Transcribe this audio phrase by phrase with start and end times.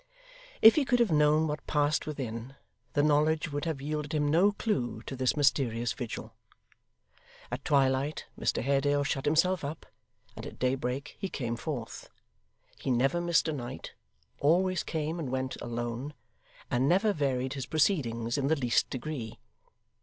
[0.63, 2.55] If he could have known what passed within,
[2.93, 6.33] the knowledge would have yielded him no clue to this mysterious vigil.
[7.51, 9.85] At twilight, Mr Haredale shut himself up,
[10.35, 12.09] and at daybreak he came forth.
[12.79, 13.93] He never missed a night,
[14.39, 16.15] always came and went alone,
[16.71, 19.37] and never varied his proceedings in the least degree.